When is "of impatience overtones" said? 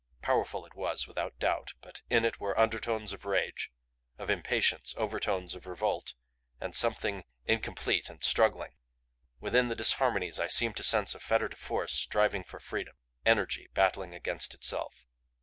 4.17-5.53